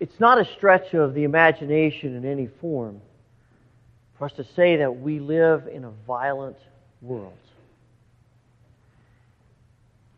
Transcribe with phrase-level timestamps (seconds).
[0.00, 3.00] It's not a stretch of the imagination in any form
[4.16, 6.56] for us to say that we live in a violent
[7.02, 7.32] world.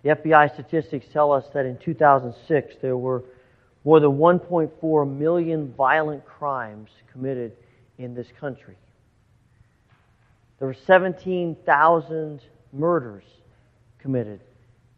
[0.03, 3.23] The FBI statistics tell us that in 2006 there were
[3.85, 7.53] more than 1.4 million violent crimes committed
[7.99, 8.77] in this country.
[10.59, 12.41] There were 17,000
[12.73, 13.25] murders
[13.99, 14.41] committed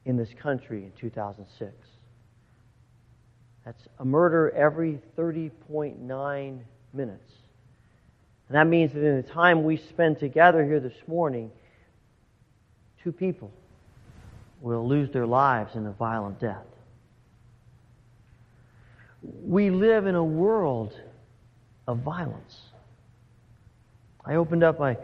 [0.05, 1.73] in this country in 2006.
[3.65, 6.59] That's a murder every 30.9
[6.93, 7.33] minutes.
[8.49, 11.51] And that means that in the time we spend together here this morning,
[13.03, 13.53] two people
[14.61, 16.65] will lose their lives in a violent death.
[19.23, 20.99] We live in a world
[21.87, 22.61] of violence.
[24.25, 24.97] I opened up my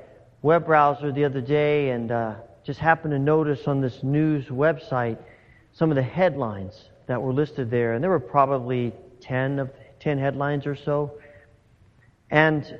[0.42, 5.18] web browser the other day and uh, just happened to notice on this news website
[5.72, 10.18] some of the headlines that were listed there, and there were probably 10 of 10
[10.18, 11.18] headlines or so.
[12.30, 12.78] And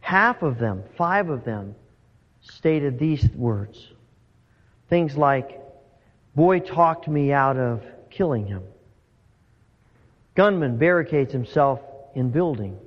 [0.00, 1.74] half of them, five of them,
[2.40, 3.92] stated these words.
[4.88, 5.60] Things like,
[6.34, 8.62] Boy talked me out of killing him.
[10.36, 11.80] Gunman barricades himself
[12.14, 12.78] in building.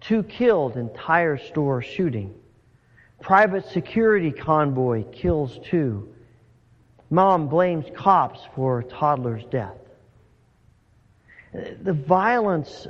[0.00, 2.34] Two killed in tire store shooting.
[3.20, 6.12] Private security convoy kills two.
[7.10, 9.76] Mom blames cops for toddler's death.
[11.52, 12.86] The violence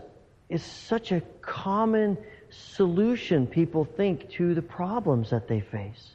[0.48, 2.18] is such a common
[2.50, 6.14] solution people think to the problems that they face.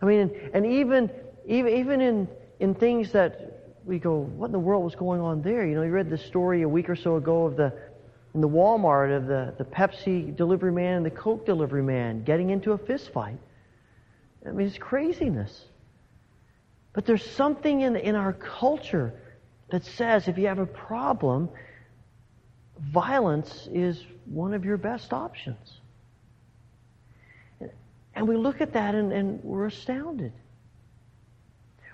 [0.00, 1.10] I mean, and even
[1.46, 5.42] even even in in things that we go, what in the world was going on
[5.42, 5.64] there?
[5.66, 7.72] You know, you read the story a week or so ago of the
[8.34, 12.50] in the Walmart of the, the Pepsi delivery man and the Coke delivery man getting
[12.50, 13.38] into a fist fight.
[14.46, 15.64] I mean, it's craziness.
[16.92, 19.14] But there's something in, in our culture
[19.70, 21.48] that says if you have a problem,
[22.80, 25.80] violence is one of your best options.
[28.14, 30.32] And we look at that and, and we're astounded.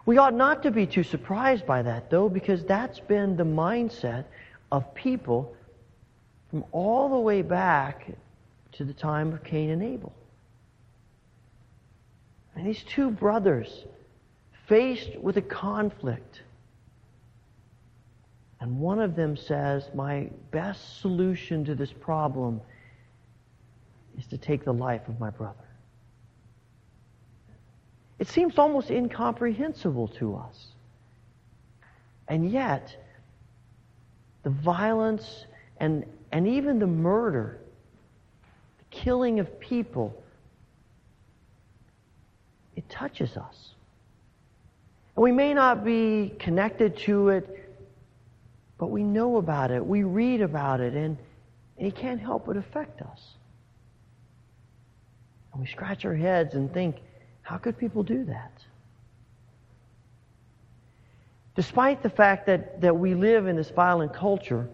[0.05, 4.25] We ought not to be too surprised by that, though, because that's been the mindset
[4.71, 5.54] of people
[6.50, 8.06] from all the way back
[8.72, 10.12] to the time of Cain and Abel.
[12.54, 13.84] And these two brothers,
[14.69, 16.43] faced with a conflict,
[18.62, 22.61] and one of them says, My best solution to this problem
[24.17, 25.65] is to take the life of my brother.
[28.21, 30.69] It seems almost incomprehensible to us.
[32.28, 32.97] And yet,
[34.45, 35.47] the violence
[35.78, 37.59] and, and even the murder,
[38.78, 40.22] the killing of people,
[42.77, 43.75] it touches us.
[45.17, 47.62] And we may not be connected to it,
[48.82, 51.16] but we know about it, we read about it, and,
[51.78, 53.20] it can't help but affect us.
[55.53, 56.97] And we scratch our heads and think,
[57.42, 58.50] how could people do that?
[61.54, 64.69] Despite the fact that, that we live in this violent culture,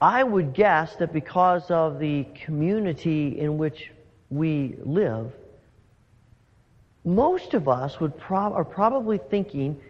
[0.00, 3.92] I would guess that because of the community in which
[4.30, 5.30] we live,
[7.04, 9.80] most of us would are probably thinking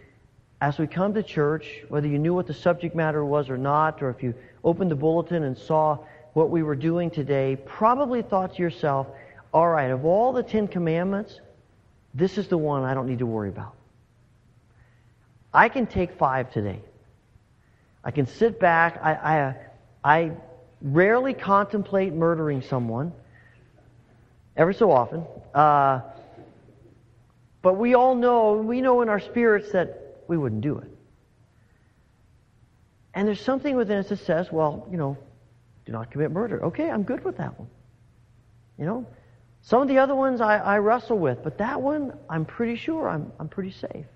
[0.61, 4.03] as we come to church, whether you knew what the subject matter was or not,
[4.03, 5.99] or if you opened the bulletin and saw
[6.33, 9.07] what we were doing today, probably thought to yourself,
[9.53, 11.41] all right, of all the Ten Commandments,
[12.15, 13.75] this is the one I don't need to worry about.
[15.55, 16.81] I can take five today.
[18.05, 18.99] I can sit back.
[19.03, 19.55] I, I,
[20.05, 20.33] I
[20.83, 23.13] rarely contemplate murdering someone,
[24.57, 25.25] ever so often.
[25.55, 26.01] Uh,
[27.63, 30.91] but we all know, we know in our spirits that we wouldn't do it.
[33.15, 35.17] And there's something within us that says, well, you know,
[35.87, 36.67] do not commit murder.
[36.67, 37.69] Okay, I'm good with that one.
[38.79, 39.07] You know,
[39.63, 43.09] some of the other ones I, I wrestle with, but that one, I'm pretty sure
[43.09, 44.07] I'm, I'm pretty safe.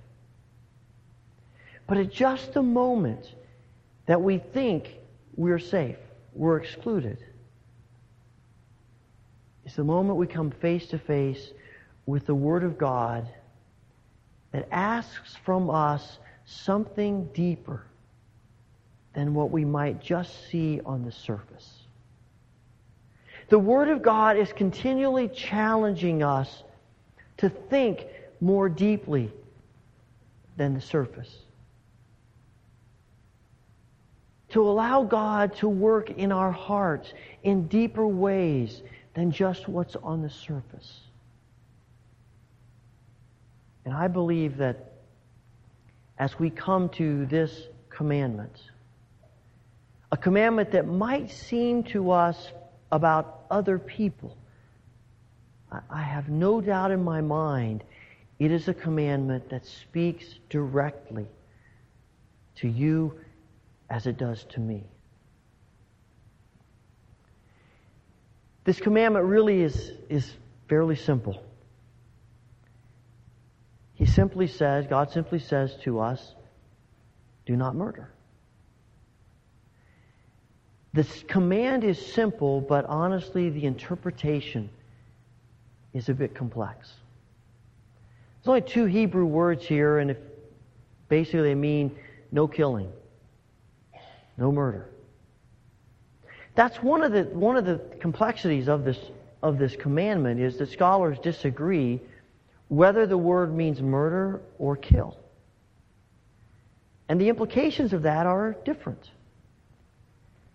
[1.88, 3.26] But at just the moment
[4.06, 4.94] that we think
[5.34, 5.96] we're safe,
[6.32, 7.18] we're excluded,
[9.65, 11.50] it's the moment we come face to face
[12.06, 13.28] with the Word of God
[14.53, 17.83] that asks from us something deeper
[19.15, 21.71] than what we might just see on the surface.
[23.49, 26.63] The Word of God is continually challenging us
[27.39, 28.07] to think
[28.41, 29.31] more deeply
[30.57, 31.34] than the surface.
[34.51, 37.13] To allow God to work in our hearts
[37.43, 38.83] in deeper ways
[39.15, 41.01] than just what's on the surface.
[43.84, 44.92] And I believe that
[46.18, 48.62] as we come to this commandment,
[50.10, 52.52] a commandment that might seem to us
[52.90, 54.36] about other people,
[55.90, 57.82] I have no doubt in my mind
[58.38, 61.26] it is a commandment that speaks directly
[62.56, 63.18] to you
[63.88, 64.84] as it does to me.
[68.64, 70.30] This commandment really is, is
[70.68, 71.42] fairly simple.
[74.03, 76.34] He simply says, God simply says to us,
[77.47, 78.10] do not murder.
[80.93, 84.71] This command is simple, but honestly, the interpretation
[85.95, 86.95] is a bit complex.
[88.43, 90.19] There's only two Hebrew words here, and if
[91.09, 91.97] basically they mean
[92.33, 92.91] no killing,
[94.37, 94.91] no murder.
[96.57, 98.99] That's one of the one of the complexities of this
[99.45, 102.01] of this commandment is that scholars disagree
[102.72, 105.15] whether the word means murder or kill.
[107.07, 109.10] And the implications of that are different.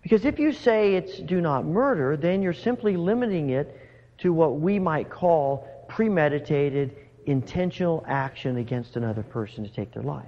[0.02, 3.72] Because if you say it's do not murder, then you're simply limiting it
[4.18, 10.26] to what we might call premeditated, intentional action against another person to take their life.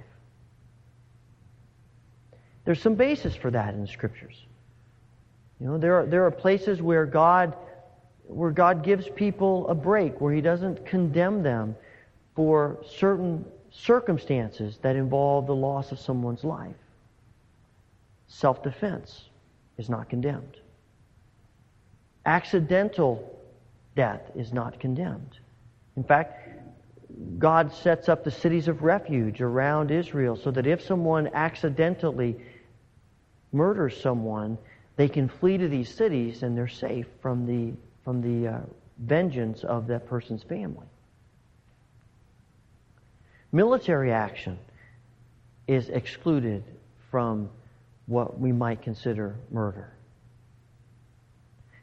[2.63, 4.41] There's some basis for that in the scriptures.
[5.59, 7.53] You know, there are, there are places where God
[8.31, 11.75] where God gives people a break, where He doesn't condemn them
[12.35, 16.75] for certain circumstances that involve the loss of someone's life.
[18.27, 19.29] Self defense
[19.77, 20.57] is not condemned.
[22.25, 23.39] Accidental
[23.95, 25.37] death is not condemned.
[25.97, 26.49] In fact,
[27.37, 32.37] God sets up the cities of refuge around Israel so that if someone accidentally
[33.51, 34.57] murders someone,
[34.95, 38.59] they can flee to these cities and they're safe from the, from the uh,
[38.97, 40.87] vengeance of that person's family.
[43.51, 44.57] Military action
[45.67, 46.63] is excluded
[47.09, 47.49] from
[48.05, 49.91] what we might consider murder.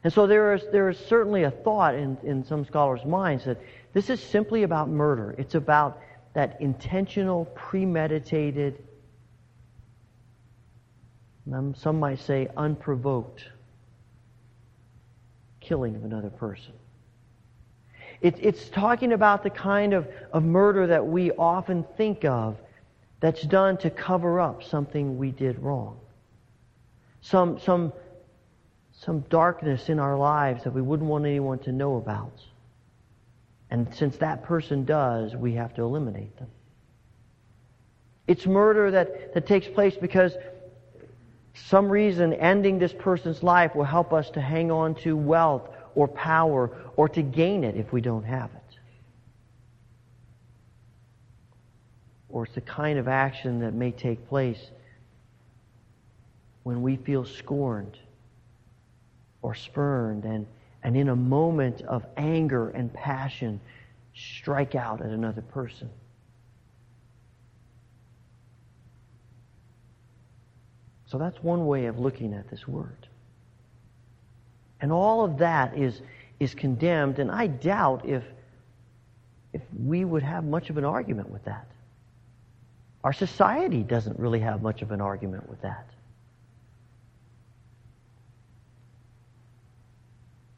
[0.04, 3.58] And so there is, there is certainly a thought in, in some scholars' minds that
[3.92, 5.34] this is simply about murder.
[5.38, 6.00] It's about
[6.34, 8.82] that intentional, premeditated,
[11.74, 13.42] some might say unprovoked
[15.68, 16.72] killing of another person.
[18.20, 22.56] It, it's talking about the kind of, of murder that we often think of
[23.20, 25.98] that's done to cover up something we did wrong.
[27.20, 27.92] Some, some,
[28.92, 32.40] some darkness in our lives that we wouldn't want anyone to know about.
[33.70, 36.48] And since that person does, we have to eliminate them.
[38.26, 40.32] It's murder that, that takes place because
[41.66, 46.08] some reason ending this person's life will help us to hang on to wealth or
[46.08, 48.78] power or to gain it if we don't have it.
[52.28, 54.70] Or it's the kind of action that may take place
[56.62, 57.96] when we feel scorned
[59.42, 60.46] or spurned and,
[60.82, 63.60] and in a moment of anger and passion
[64.14, 65.88] strike out at another person.
[71.10, 73.06] So that's one way of looking at this word.
[74.80, 76.00] And all of that is,
[76.38, 78.22] is condemned, and I doubt if,
[79.52, 81.66] if we would have much of an argument with that.
[83.02, 85.88] Our society doesn't really have much of an argument with that.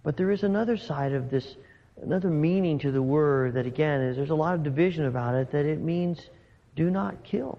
[0.02, 1.56] But there is another side of this,
[2.02, 5.52] another meaning to the word that, again, is there's a lot of division about it,
[5.52, 6.28] that it means
[6.74, 7.58] do not kill.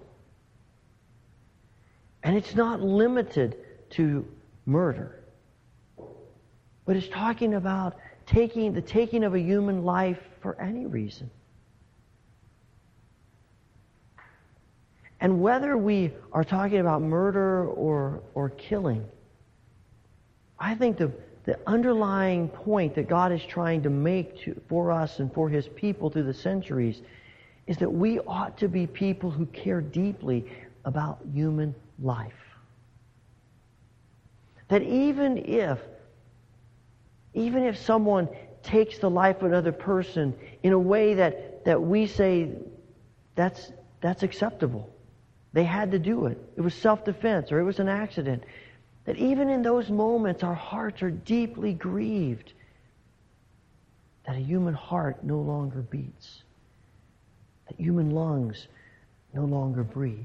[2.22, 3.56] And it's not limited
[3.90, 4.26] to
[4.66, 5.18] murder.
[6.84, 11.30] But it's talking about taking the taking of a human life for any reason.
[15.20, 19.04] And whether we are talking about murder or, or killing,
[20.58, 21.12] I think the,
[21.44, 25.68] the underlying point that God is trying to make to, for us and for His
[25.68, 27.02] people through the centuries
[27.68, 30.44] is that we ought to be people who care deeply
[30.84, 32.32] about human life.
[34.68, 35.78] That even if
[37.34, 38.28] even if someone
[38.62, 42.50] takes the life of another person in a way that, that we say
[43.34, 44.90] that's, that's acceptable.
[45.52, 46.38] They had to do it.
[46.56, 48.44] It was self defense or it was an accident.
[49.04, 52.52] That even in those moments, our hearts are deeply grieved
[54.26, 56.42] that a human heart no longer beats,
[57.68, 58.68] that human lungs
[59.34, 60.24] no longer breathe.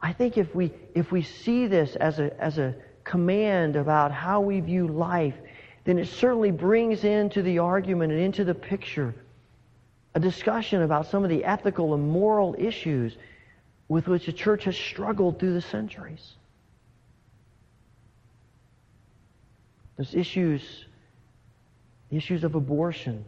[0.00, 2.74] I think if we, if we see this as a, as a
[3.04, 5.34] command about how we view life,
[5.84, 9.14] then it certainly brings into the argument and into the picture
[10.14, 13.16] a discussion about some of the ethical and moral issues
[13.88, 16.34] with which the church has struggled through the centuries.
[19.96, 20.86] There's issues,
[22.10, 23.24] issues of abortion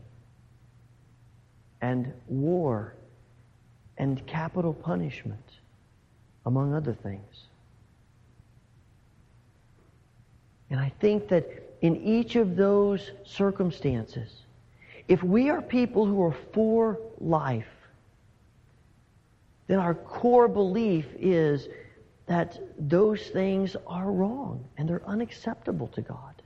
[1.80, 2.94] and war
[3.96, 5.47] and capital punishment,
[6.48, 7.44] among other things.
[10.70, 11.46] And I think that
[11.82, 14.32] in each of those circumstances,
[15.08, 17.68] if we are people who are for life,
[19.66, 21.68] then our core belief is
[22.26, 26.42] that those things are wrong and they're unacceptable to God.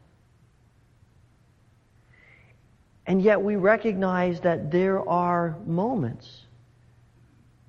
[3.07, 6.43] And yet we recognize that there are moments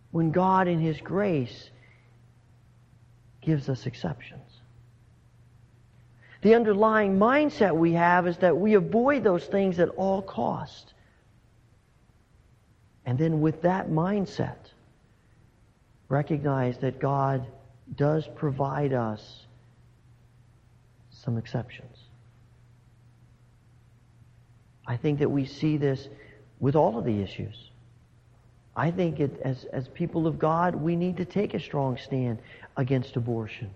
[0.10, 1.70] when God, in His grace,
[3.44, 4.42] gives us exceptions.
[6.42, 10.94] The underlying mindset we have is that we avoid those things at all cost.
[13.06, 14.58] And then with that mindset,
[16.10, 17.46] recognize that God
[17.96, 19.46] does provide us
[21.12, 21.98] some exceptions.
[24.86, 26.10] I think that we see this
[26.60, 27.56] with all of the issues.
[28.76, 32.40] I think it, as, as people of God, we need to take a strong stand
[32.78, 33.70] against abortion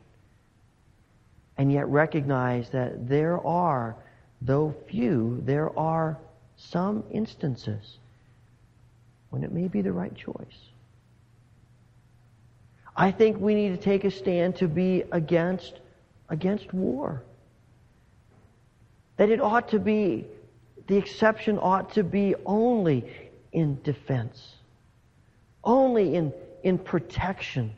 [1.58, 3.96] and yet recognize that there are,
[4.42, 6.18] though few, there are
[6.56, 7.98] some instances
[9.30, 10.70] when it may be the right choice.
[12.96, 15.80] I think we need to take a stand to be against,
[16.30, 17.24] against war.
[19.18, 20.26] That it ought to be,
[20.88, 23.06] the exception ought to be only
[23.52, 24.56] in defense,
[25.64, 27.76] only in, in protection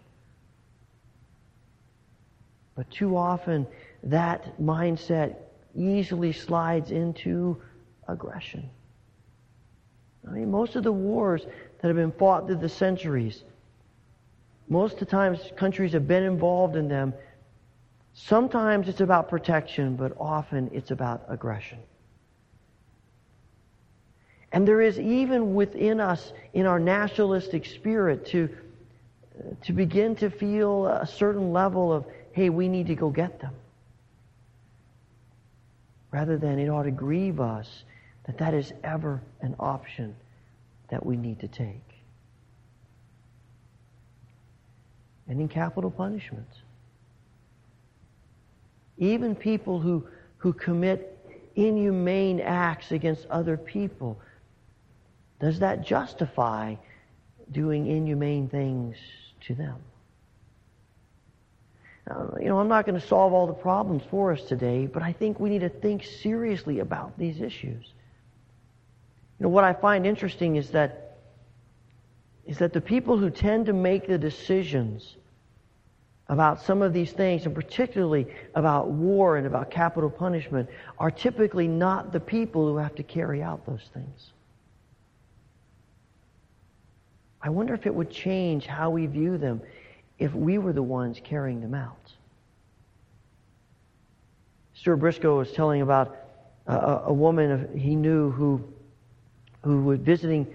[2.79, 3.67] but too often,
[4.03, 5.35] that mindset
[5.75, 7.61] easily slides into
[8.07, 8.69] aggression.
[10.25, 11.45] I mean, most of the wars
[11.81, 13.43] that have been fought through the centuries,
[14.69, 17.13] most of the times countries have been involved in them.
[18.13, 21.79] Sometimes it's about protection, but often it's about aggression.
[24.53, 28.47] And there is even within us, in our nationalistic spirit, to,
[29.63, 33.53] to begin to feel a certain level of hey, we need to go get them.
[36.11, 37.83] Rather than it ought to grieve us
[38.25, 40.15] that that is ever an option
[40.89, 41.81] that we need to take.
[45.27, 46.47] And in capital punishment.
[48.97, 50.07] Even people who,
[50.37, 51.17] who commit
[51.55, 54.19] inhumane acts against other people,
[55.39, 56.75] does that justify
[57.51, 58.97] doing inhumane things
[59.41, 59.75] to them?
[62.09, 65.03] Uh, you know, I'm not going to solve all the problems for us today, but
[65.03, 67.93] I think we need to think seriously about these issues.
[69.39, 71.05] You know, what I find interesting is that
[72.47, 75.17] is that the people who tend to make the decisions
[76.29, 78.25] about some of these things, and particularly
[78.55, 83.43] about war and about capital punishment, are typically not the people who have to carry
[83.43, 84.31] out those things.
[87.39, 89.61] I wonder if it would change how we view them
[90.19, 92.13] if we were the ones carrying them out.
[94.73, 96.15] Stuart Briscoe was telling about
[96.67, 98.63] a, a woman he knew who,
[99.63, 100.47] who was visiting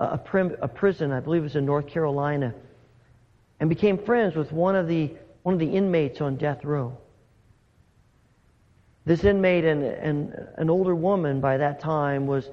[0.00, 2.54] a, prim, a prison, I believe it was in North Carolina,
[3.60, 6.96] and became friends with one of the, one of the inmates on death row.
[9.04, 12.48] This inmate and, and an older woman by that time was,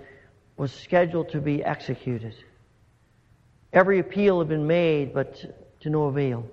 [0.57, 2.33] was scheduled to be executed.
[3.73, 5.43] Every appeal had been made, but
[5.81, 6.47] to no avail.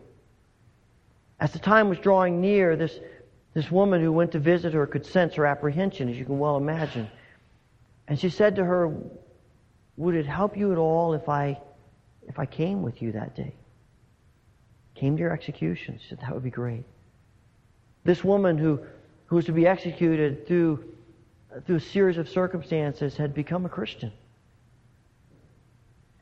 [1.43, 3.01] As the time was drawing near, this,
[3.53, 6.57] this woman who went to visit her could sense her apprehension, as you can well
[6.57, 7.11] imagine.
[8.07, 8.97] And she said to her,
[9.97, 11.61] Would it help you at all if I,
[12.29, 13.57] if I came with you that day?
[14.95, 15.99] Came to your execution.
[16.01, 16.85] She said, That would be great.
[18.05, 18.79] This woman who,
[19.27, 20.95] who was to be executed through,
[21.67, 24.13] through a series of circumstances had become a Christian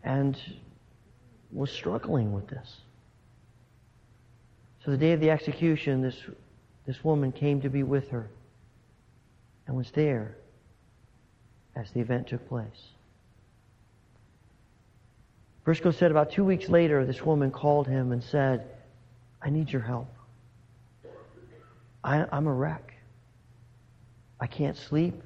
[0.03, 0.41] and
[1.53, 2.81] was struggling with this.
[4.91, 6.17] The day of the execution, this,
[6.85, 8.29] this woman came to be with her
[9.69, 10.37] and was there
[11.77, 12.89] as the event took place.
[15.63, 18.67] Briscoe said about two weeks later, this woman called him and said,
[19.41, 20.13] I need your help.
[22.03, 22.93] I, I'm a wreck.
[24.41, 25.23] I can't sleep.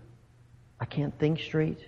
[0.78, 1.78] I can't think straight.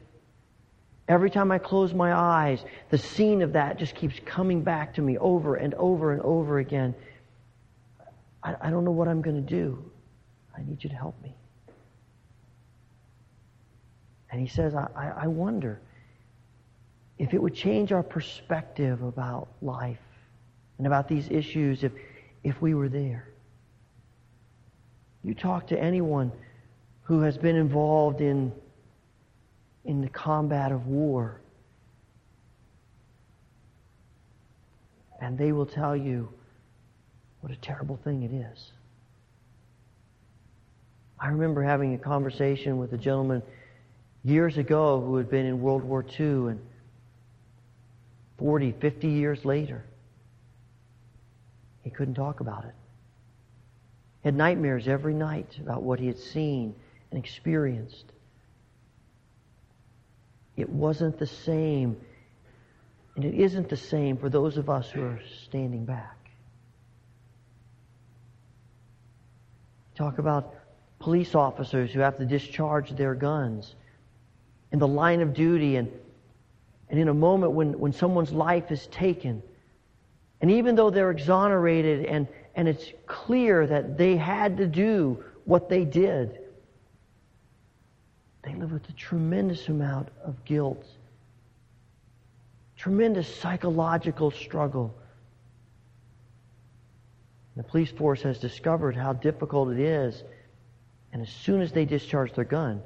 [1.08, 5.02] Every time I close my eyes, the scene of that just keeps coming back to
[5.02, 6.94] me over and over and over again.
[8.46, 9.84] I, I don't know what I'm going to do.
[10.56, 11.34] I need you to help me.
[14.30, 15.80] And he says, I, I wonder
[17.18, 19.98] if it would change our perspective about life
[20.78, 21.92] and about these issues if,
[22.44, 23.28] if we were there.
[25.24, 26.30] You talk to anyone
[27.02, 28.52] who has been involved in,
[29.84, 31.40] in the combat of war,
[35.20, 36.28] and they will tell you
[37.46, 38.72] what a terrible thing it is.
[41.16, 43.40] I remember having a conversation with a gentleman
[44.24, 46.60] years ago who had been in World War II and
[48.38, 49.84] 40, 50 years later,
[51.84, 52.74] he couldn't talk about it.
[54.24, 56.74] He had nightmares every night about what he had seen
[57.12, 58.06] and experienced.
[60.56, 61.96] It wasn't the same,
[63.14, 66.15] and it isn't the same for those of us who are standing back.
[69.96, 70.54] Talk about
[70.98, 73.74] police officers who have to discharge their guns
[74.70, 75.90] in the line of duty and,
[76.90, 79.42] and in a moment when, when someone's life is taken.
[80.40, 85.68] And even though they're exonerated and, and it's clear that they had to do what
[85.70, 86.40] they did,
[88.42, 90.84] they live with a tremendous amount of guilt,
[92.76, 94.94] tremendous psychological struggle.
[97.56, 100.22] The police force has discovered how difficult it is,
[101.12, 102.82] and as soon as they discharge their gun,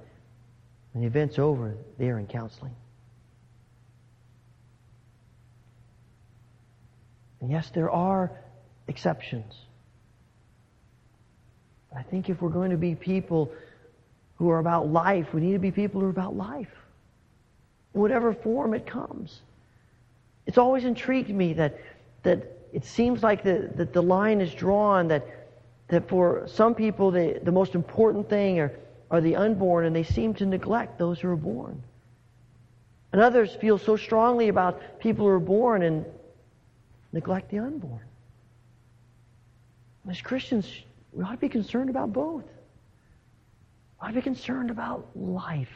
[0.92, 2.74] when the event's over, they're in counseling.
[7.40, 8.30] And yes, there are
[8.86, 9.54] exceptions.
[11.96, 13.50] I think if we're going to be people
[14.36, 16.70] who are about life, we need to be people who are about life.
[17.94, 19.40] In whatever form it comes.
[20.46, 21.78] It's always intrigued me that,
[22.22, 25.26] that it seems like the, that the line is drawn that,
[25.88, 28.72] that for some people the, the most important thing are
[29.10, 31.82] are the unborn, and they seem to neglect those who are born.
[33.12, 36.04] And others feel so strongly about people who are born and
[37.12, 38.04] neglect the unborn.
[40.08, 40.72] As Christians,
[41.12, 42.44] we ought to be concerned about both.
[42.44, 45.68] We ought to be concerned about life.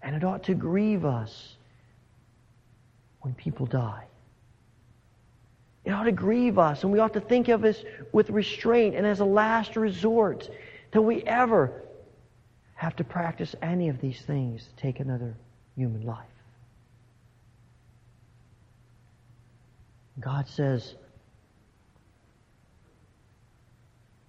[0.00, 1.56] And it ought to grieve us
[3.20, 4.04] when people die.
[5.84, 9.06] It ought to grieve us, and we ought to think of this with restraint and
[9.06, 10.48] as a last resort
[10.92, 11.82] till we ever
[12.74, 15.34] have to practice any of these things to take another
[15.76, 16.26] human life.
[20.20, 20.94] God says,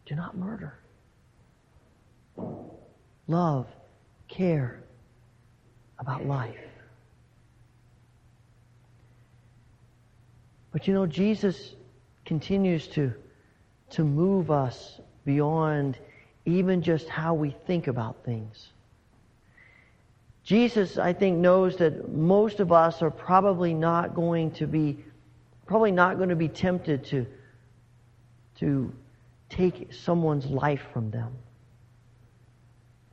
[0.05, 0.73] do not murder.
[3.27, 3.67] Love,
[4.27, 4.83] care
[5.99, 6.57] about life.
[10.75, 11.73] But you know, Jesus
[12.25, 13.13] continues to,
[13.91, 15.97] to move us beyond
[16.45, 18.73] even just how we think about things.
[20.43, 24.97] Jesus, I think, knows that most of us are probably not going to be,
[25.65, 27.25] probably not going to be tempted to,
[28.57, 28.93] to
[29.47, 31.31] take someone's life from them.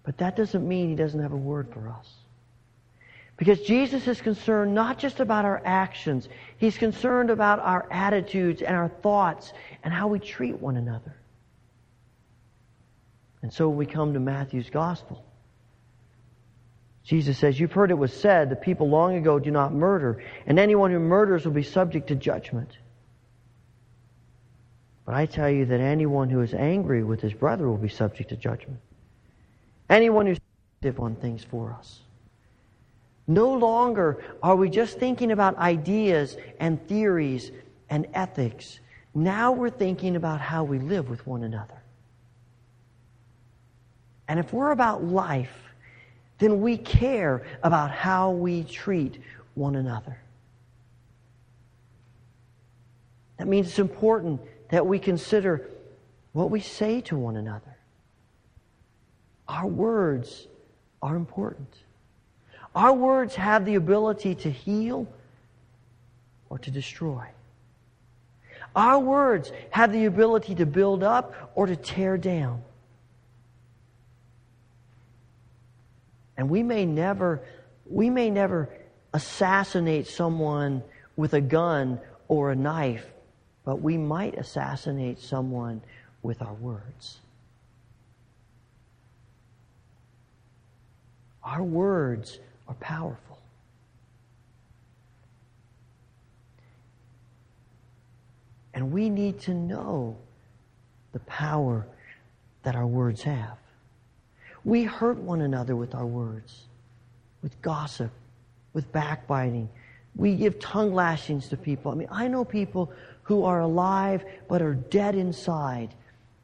[0.03, 2.12] But that doesn't mean he doesn't have a word for us.
[3.42, 6.28] Because Jesus is concerned not just about our actions,
[6.59, 9.52] he's concerned about our attitudes and our thoughts
[9.83, 11.16] and how we treat one another.
[13.42, 15.24] And so when we come to Matthew's gospel.
[17.02, 20.57] Jesus says, You've heard it was said, the people long ago do not murder, and
[20.61, 22.70] anyone who murders will be subject to judgment.
[25.05, 28.31] But I tell you that anyone who is angry with his brother will be subject
[28.31, 28.78] to judgment.
[29.90, 30.38] Anyone who's
[30.96, 32.02] on things for us.
[33.33, 37.51] No longer are we just thinking about ideas and theories
[37.88, 38.81] and ethics.
[39.14, 41.83] Now we're thinking about how we live with one another.
[44.29, 45.55] And if we're about life,
[46.40, 49.18] then we care about how we treat
[49.55, 50.18] one another.
[53.38, 55.71] That means it's important that we consider
[56.33, 57.77] what we say to one another.
[59.49, 60.49] Our words
[61.01, 61.75] are important.
[62.75, 65.07] Our words have the ability to heal
[66.49, 67.27] or to destroy.
[68.75, 72.63] Our words have the ability to build up or to tear down.
[76.37, 77.43] And we may never,
[77.87, 78.71] we may never
[79.13, 80.83] assassinate someone
[81.17, 83.05] with a gun or a knife,
[83.65, 85.83] but we might assassinate someone
[86.23, 87.19] with our words.
[91.45, 93.38] Our words are powerful.
[98.75, 100.16] And we need to know
[101.12, 101.87] the power
[102.62, 103.59] that our words have.
[104.64, 106.62] We hurt one another with our words,
[107.42, 108.11] with gossip,
[108.72, 109.68] with backbiting,
[110.14, 111.90] We give tongue lashings to people.
[111.90, 115.94] I mean, I know people who are alive but are dead inside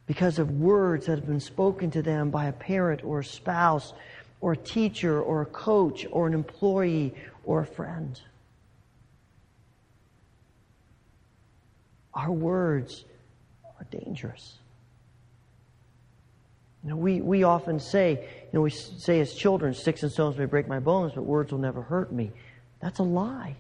[0.07, 3.93] because of words that have been spoken to them by a parent or a spouse
[4.41, 8.21] or a teacher or a coach or an employee or a friend.
[12.15, 13.05] Our words
[13.65, 14.59] are dangerous.
[16.85, 20.39] You know, we, we often say, you know, we say as children, sticks and stones
[20.39, 22.31] may break my bones, but words will never hurt me.
[22.81, 23.57] That's a lie.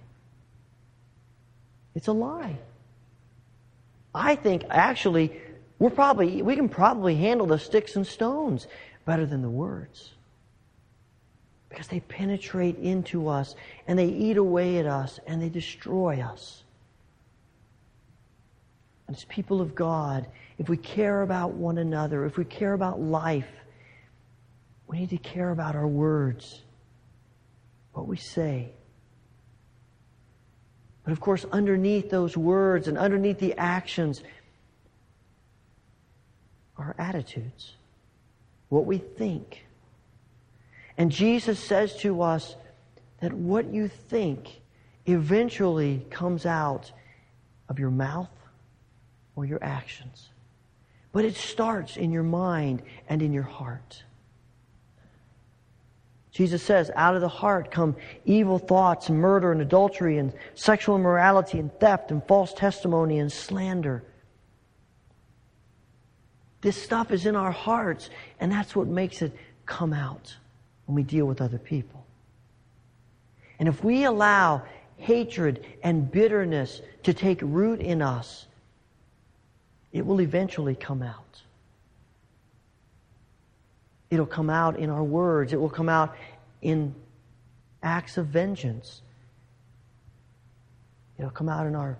[1.95, 2.59] It's a lie.
[4.15, 5.33] I think actually
[5.79, 8.67] we're probably we can probably handle the sticks and stones
[9.05, 10.13] better than the words.
[11.69, 13.55] Because they penetrate into us
[13.87, 16.65] and they eat away at us and they destroy us.
[19.07, 20.27] And as people of God,
[20.59, 23.49] if we care about one another, if we care about life,
[24.87, 26.63] we need to care about our words,
[27.93, 28.73] what we say.
[31.05, 34.23] But of course, underneath those words and underneath the actions
[36.77, 37.77] are attitudes,
[38.69, 39.65] what we think.
[40.99, 42.57] And Jesus says to us
[43.21, 44.61] that what you think
[45.07, 46.91] eventually comes out
[47.69, 48.29] of your mouth
[49.37, 50.31] or your actions.
[51.13, 54.03] But it starts in your mind and in your heart.
[56.33, 60.97] Jesus says, out of the heart come evil thoughts, and murder and adultery and sexual
[60.97, 64.05] immorality and theft and false testimony and slander.
[66.61, 69.35] This stuff is in our hearts, and that's what makes it
[69.65, 70.37] come out
[70.89, 72.03] when we deal with other people.
[73.59, 74.63] And if we allow
[74.97, 78.47] hatred and bitterness to take root in us,
[79.93, 81.43] it will eventually come out.
[84.11, 85.53] It'll come out in our words.
[85.53, 86.17] It will come out
[86.63, 86.95] in
[87.83, 89.03] acts of vengeance.
[91.19, 91.99] It'll come out in our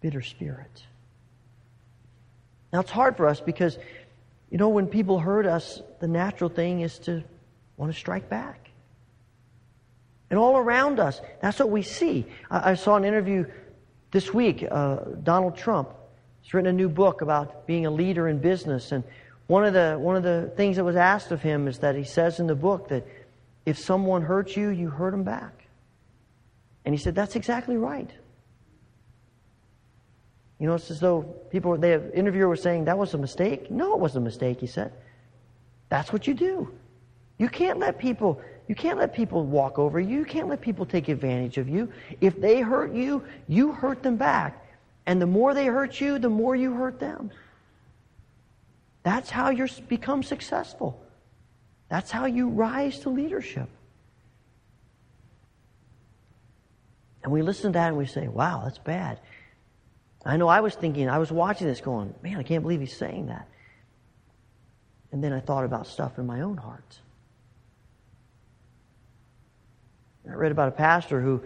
[0.00, 0.84] bitter spirit.
[2.72, 3.78] Now, it's hard for us because,
[4.50, 7.22] you know, when people hurt us, the natural thing is to
[7.80, 8.70] want to strike back.
[10.28, 12.26] And all around us, that's what we see.
[12.50, 13.46] I, I saw an interview
[14.10, 14.64] this week.
[14.70, 15.88] Uh, Donald Trump
[16.42, 18.92] has written a new book about being a leader in business.
[18.92, 19.02] And
[19.46, 22.04] one of, the, one of the things that was asked of him is that he
[22.04, 23.06] says in the book that
[23.64, 25.64] if someone hurts you, you hurt them back.
[26.84, 28.10] And he said, that's exactly right.
[30.58, 33.70] You know, it's as though people, the interviewer was saying that was a mistake.
[33.70, 34.92] No, it wasn't a mistake, he said.
[35.88, 36.74] That's what you do.
[37.40, 40.18] You can't let people, you can't let people walk over you.
[40.18, 41.90] You can't let people take advantage of you.
[42.20, 44.62] If they hurt you, you hurt them back.
[45.06, 47.30] And the more they hurt you, the more you hurt them.
[49.04, 51.02] That's how you become successful.
[51.88, 53.70] That's how you rise to leadership.
[57.22, 59.18] And we listen to that and we say, wow, that's bad.
[60.26, 62.94] I know I was thinking, I was watching this going, man, I can't believe he's
[62.94, 63.48] saying that.
[65.10, 66.98] And then I thought about stuff in my own heart.
[70.30, 71.42] I read about a pastor who,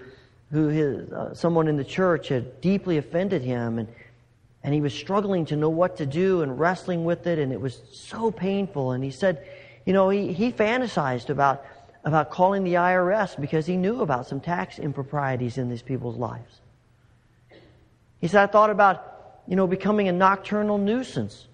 [0.50, 3.88] who his, uh, someone in the church had deeply offended him, and,
[4.62, 7.60] and he was struggling to know what to do and wrestling with it, and it
[7.60, 8.92] was so painful.
[8.92, 9.46] And he said,
[9.86, 11.64] you know, he, he fantasized about,
[12.04, 16.60] about calling the IRS because he knew about some tax improprieties in these people's lives.
[18.20, 21.46] He said, I thought about, you know, becoming a nocturnal nuisance,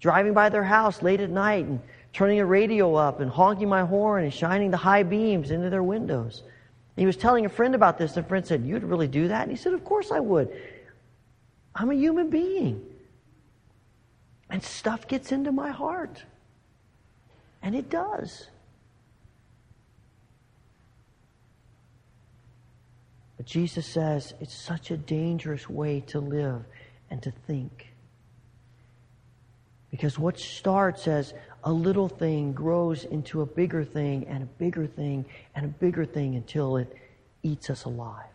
[0.00, 1.80] driving by their house late at night and
[2.12, 5.82] turning a radio up and honking my horn and shining the high beams into their
[5.82, 6.42] windows.
[6.96, 8.16] He was telling a friend about this.
[8.16, 9.42] And the friend said, You'd really do that?
[9.42, 10.54] And he said, Of course I would.
[11.74, 12.84] I'm a human being.
[14.48, 16.22] And stuff gets into my heart.
[17.62, 18.46] And it does.
[23.36, 26.64] But Jesus says it's such a dangerous way to live
[27.10, 27.88] and to think.
[29.90, 34.86] Because what starts as a little thing grows into a bigger thing and a bigger
[34.86, 35.24] thing
[35.54, 36.94] and a bigger thing until it
[37.42, 38.26] eats us alive.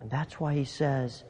[0.00, 1.24] And that's why he says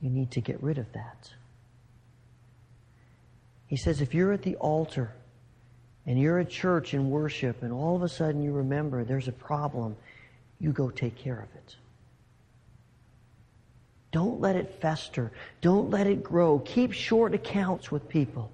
[0.00, 1.30] you need to get rid of that.
[3.68, 5.14] He says if you're at the altar
[6.06, 9.32] and you're at church in worship and all of a sudden you remember there's a
[9.32, 9.96] problem,
[10.58, 11.76] you go take care of it.
[14.12, 15.32] Don't let it fester.
[15.62, 16.58] Don't let it grow.
[16.60, 18.50] Keep short accounts with people.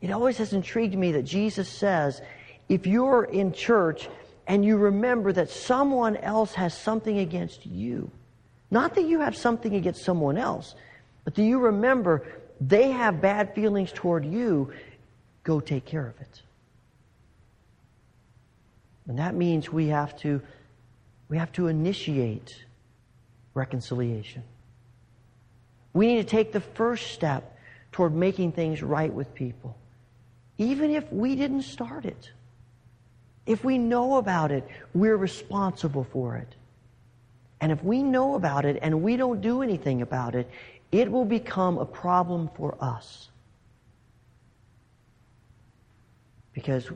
[0.00, 2.20] It always has intrigued me that Jesus says,
[2.68, 4.08] if you're in church
[4.46, 8.10] and you remember that someone else has something against you,
[8.70, 10.74] not that you have something against someone else,
[11.24, 12.26] but that you remember
[12.60, 14.72] they have bad feelings toward you,
[15.44, 16.42] go take care of it.
[19.06, 20.42] And that means we have to,
[21.30, 22.64] we have to initiate
[23.54, 24.42] reconciliation.
[25.92, 27.58] We need to take the first step
[27.92, 29.76] toward making things right with people,
[30.58, 32.30] even if we didn't start it.
[33.46, 36.54] If we know about it, we're responsible for it.
[37.60, 40.50] And if we know about it and we don't do anything about it,
[40.92, 43.28] it will become a problem for us.
[46.52, 46.90] Because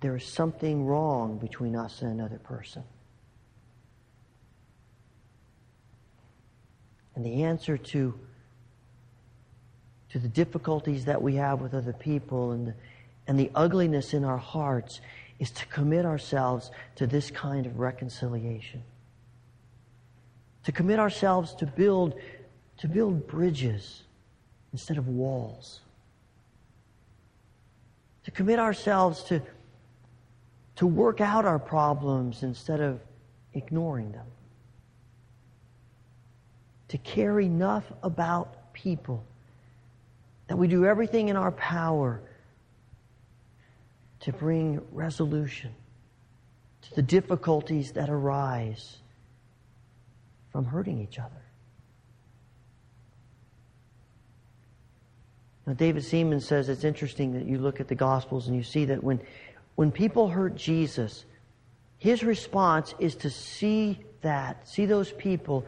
[0.00, 2.82] there is something wrong between us and another person.
[7.22, 8.18] And the answer to,
[10.10, 12.74] to the difficulties that we have with other people and the,
[13.28, 15.00] and the ugliness in our hearts
[15.38, 18.82] is to commit ourselves to this kind of reconciliation.
[20.64, 22.14] To commit ourselves to build,
[22.78, 24.02] to build bridges
[24.72, 25.78] instead of walls.
[28.24, 29.40] To commit ourselves to,
[30.74, 32.98] to work out our problems instead of
[33.54, 34.26] ignoring them
[36.92, 39.24] to care enough about people
[40.46, 42.20] that we do everything in our power
[44.20, 45.70] to bring resolution
[46.82, 48.98] to the difficulties that arise
[50.52, 51.30] from hurting each other.
[55.66, 58.84] Now, David Seaman says it's interesting that you look at the Gospels and you see
[58.84, 59.18] that when,
[59.76, 61.24] when people hurt Jesus,
[61.96, 65.64] his response is to see that, see those people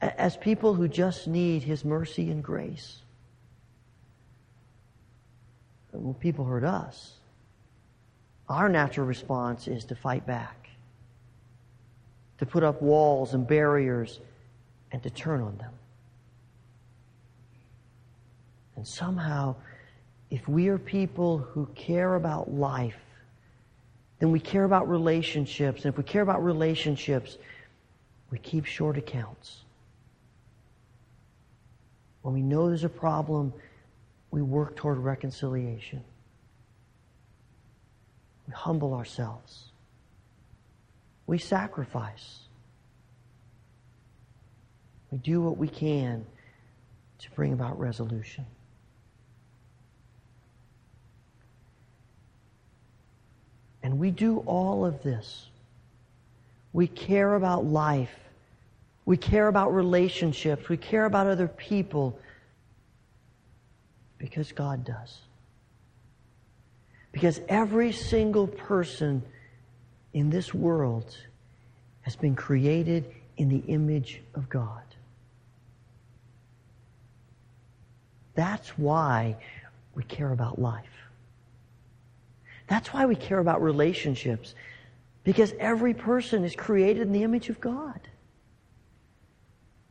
[0.00, 2.98] as people who just need His mercy and grace.
[5.92, 7.14] When people hurt us,
[8.48, 10.68] our natural response is to fight back,
[12.38, 14.20] to put up walls and barriers,
[14.92, 15.72] and to turn on them.
[18.76, 19.56] And somehow,
[20.30, 22.98] if we are people who care about life,
[24.18, 25.84] then we care about relationships.
[25.84, 27.38] And if we care about relationships,
[28.30, 29.62] we keep short accounts.
[32.26, 33.52] When we know there's a problem,
[34.32, 36.02] we work toward reconciliation.
[38.48, 39.66] We humble ourselves.
[41.28, 42.40] We sacrifice.
[45.12, 46.26] We do what we can
[47.20, 48.44] to bring about resolution.
[53.84, 55.46] And we do all of this.
[56.72, 58.10] We care about life
[59.06, 60.68] we care about relationships.
[60.68, 62.18] We care about other people
[64.18, 65.20] because God does.
[67.12, 69.22] Because every single person
[70.12, 71.16] in this world
[72.02, 74.82] has been created in the image of God.
[78.34, 79.36] That's why
[79.94, 80.84] we care about life.
[82.66, 84.54] That's why we care about relationships.
[85.22, 88.00] Because every person is created in the image of God.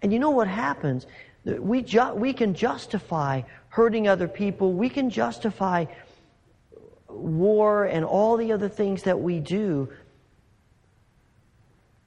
[0.06, 1.08] And you know what happens?
[1.46, 4.72] We, ju- we can justify hurting other people.
[4.72, 5.86] We can justify
[7.10, 9.90] war and all the other things that we do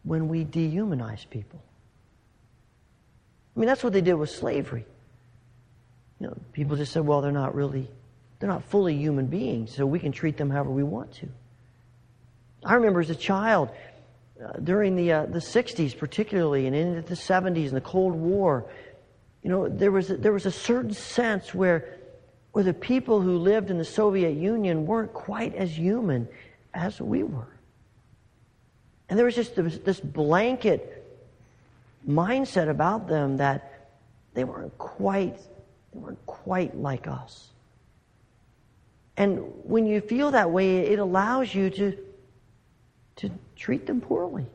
[0.05, 1.61] when we dehumanize people.
[3.57, 4.87] I mean, that's what they did with slavery.
[6.21, 7.91] You know, people just said, well, they're not really,
[8.39, 11.29] they're not fully human beings, so we can treat them however we want to.
[12.65, 13.71] I remember as a child,
[14.45, 18.67] uh, during the, uh, the 60s, particularly, and into the 70s and the Cold War,
[19.43, 21.97] you know, there was a, there was a certain sense where,
[22.53, 26.29] where the people who lived in the Soviet Union weren't quite as human
[26.75, 27.49] as we were.
[29.09, 30.95] And there was just this, this blanket
[32.07, 33.91] mindset about them that
[34.35, 35.39] they weren't quite,
[35.93, 37.49] they weren't quite like us.
[39.17, 41.99] And when you feel that way, it allows you to
[43.19, 44.47] to treat them poorly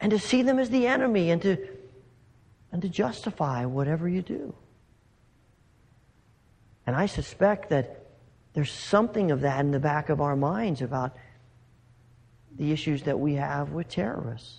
[0.00, 1.56] and to see them as the enemy and to,
[2.72, 4.54] and to justify whatever you do.
[6.86, 8.04] And I suspect that
[8.52, 11.16] there's something of that in the back of our minds about
[12.56, 14.58] the issues that we have with terrorists.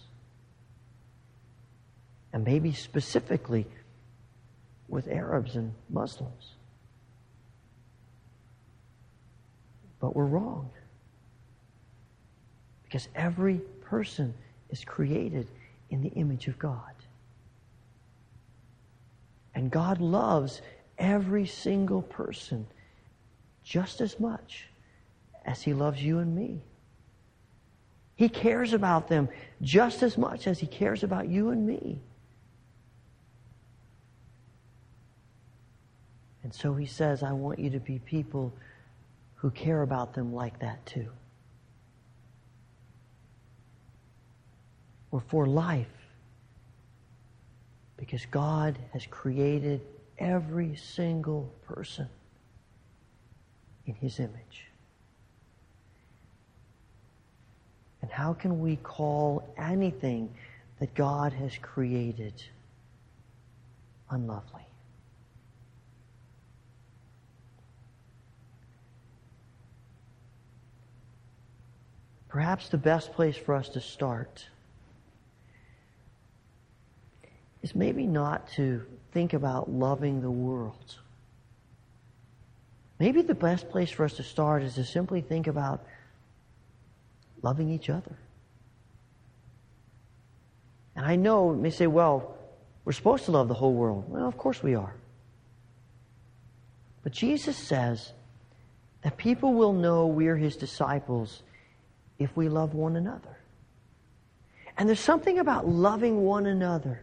[2.33, 3.65] And maybe specifically
[4.89, 6.55] with Arabs and Muslims.
[10.01, 10.69] But we're wrong.
[12.95, 14.33] Because every person
[14.69, 15.49] is created
[15.89, 16.93] in the image of God.
[19.53, 20.61] And God loves
[20.97, 22.65] every single person
[23.65, 24.67] just as much
[25.43, 26.61] as He loves you and me.
[28.15, 29.27] He cares about them
[29.61, 31.99] just as much as He cares about you and me.
[36.43, 38.53] And so He says, I want you to be people
[39.35, 41.09] who care about them like that too.
[45.11, 45.87] Or for life.
[47.97, 49.81] Because God has created
[50.19, 52.07] every single person
[53.85, 54.65] in His image.
[58.01, 60.29] And how can we call anything
[60.79, 62.33] that God has created
[64.09, 64.61] unlovely?
[72.27, 74.49] Perhaps the best place for us to start
[77.65, 80.99] is maybe not to think about loving the world.
[82.99, 85.83] Maybe the best place for us to start is to simply think about
[87.41, 88.15] loving each other.
[90.95, 92.37] And I know you may say, well,
[92.85, 94.05] we're supposed to love the whole world.
[94.09, 94.93] Well, of course we are.
[97.01, 98.11] But Jesus says
[99.01, 101.41] that people will know we're his disciples
[102.19, 103.39] if we love one another.
[104.77, 107.01] And there's something about loving one another,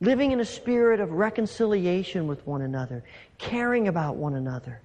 [0.00, 3.02] living in a spirit of reconciliation with one another,
[3.38, 4.80] caring about one another,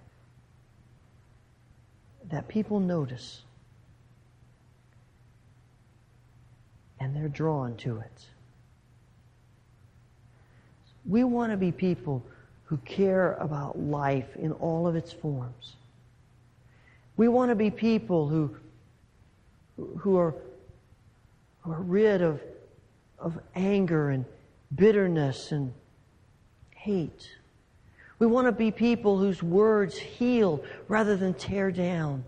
[2.29, 3.41] that people notice.
[6.99, 8.25] And they're drawn to it.
[11.05, 12.23] We want to be people
[12.65, 15.75] who care about life in all of its forms.
[17.17, 18.55] We want to be people who
[19.99, 20.35] who are,
[21.61, 22.41] who are rid of,
[23.17, 24.25] of anger and
[24.75, 25.73] bitterness and
[26.71, 27.29] hate.
[28.19, 32.23] We want to be people whose words heal rather than tear down.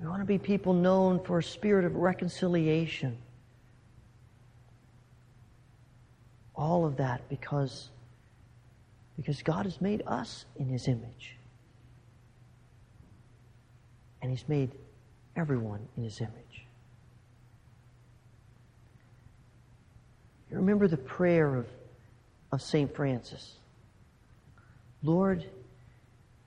[0.00, 3.16] We want to be people known for a spirit of reconciliation.
[6.54, 7.90] All of that because,
[9.16, 11.36] because God has made us in His image.
[14.22, 14.70] And He's made
[15.38, 16.66] everyone in his image.
[20.58, 21.66] Remember the prayer of,
[22.52, 22.94] of St.
[22.94, 23.54] Francis
[25.02, 25.44] Lord,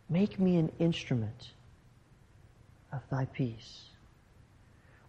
[0.10, 1.52] make me an instrument
[2.92, 3.86] of thy peace.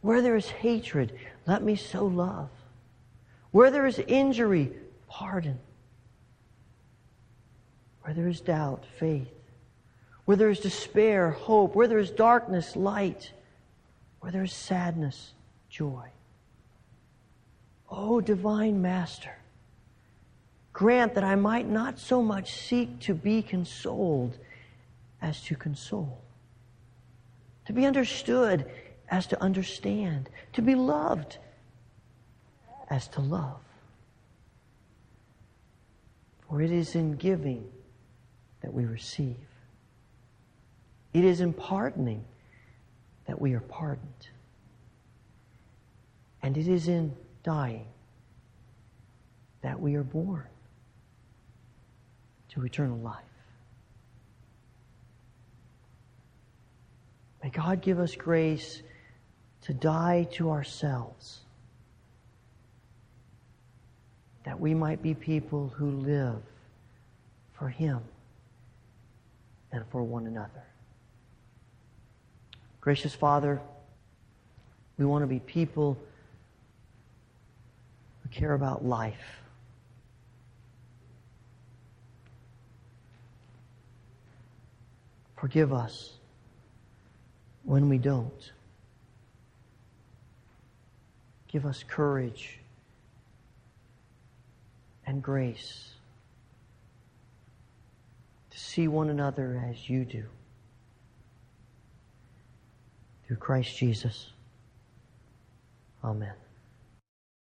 [0.01, 2.51] Where there is hatred, let me sow love.
[3.51, 4.73] Where there is injury,
[5.09, 5.59] pardon.
[8.03, 9.29] Where there is doubt, faith.
[10.25, 11.75] Where there is despair, hope.
[11.75, 13.33] Where there is darkness, light
[14.23, 15.33] where there is sadness,
[15.69, 16.07] joy.
[17.93, 19.37] O oh, divine Master,
[20.73, 24.39] grant that I might not so much seek to be consoled
[25.21, 26.19] as to console,
[27.67, 28.65] to be understood
[29.11, 31.37] as to understand, to be loved
[32.89, 33.61] as to love.
[36.49, 37.71] For it is in giving
[38.63, 39.37] that we receive.
[41.13, 42.25] It is in pardoning
[43.27, 44.29] that we are pardoned.
[46.43, 47.87] And it is in dying
[49.63, 50.45] that we are born
[52.51, 53.17] to eternal life.
[57.43, 58.83] May God give us grace
[59.63, 61.41] to die to ourselves,
[64.45, 66.43] that we might be people who live
[67.53, 68.01] for Him
[69.73, 70.65] and for one another.
[72.81, 73.61] Gracious Father,
[74.99, 75.97] we want to be people
[78.33, 79.43] care about life.
[85.37, 86.13] Forgive us
[87.65, 88.53] when we don't.
[91.49, 92.59] Give us courage
[95.07, 95.91] and grace
[98.51, 100.25] to see one another as you do
[103.27, 104.31] through Christ Jesus.
[106.05, 106.42] Amen.